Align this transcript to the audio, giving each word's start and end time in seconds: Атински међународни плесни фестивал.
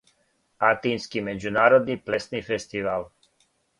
Атински 0.69 1.23
међународни 1.27 1.99
плесни 2.07 2.45
фестивал. 2.49 3.07